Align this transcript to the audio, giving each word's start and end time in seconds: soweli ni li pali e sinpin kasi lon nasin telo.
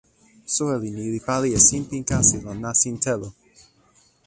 soweli 0.53 0.89
ni 0.95 1.03
li 1.13 1.19
pali 1.27 1.47
e 1.57 1.59
sinpin 1.67 2.01
kasi 2.11 2.35
lon 2.45 2.57
nasin 2.63 2.95
telo. 3.03 3.29